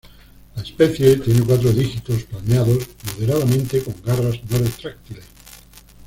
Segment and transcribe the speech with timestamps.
[0.55, 5.25] La especie tiene cuatro dígitos palmeados moderadamente con garras no retráctiles.